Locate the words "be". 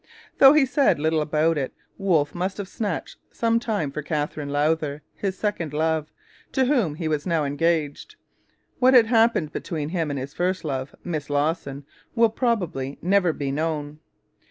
13.31-13.51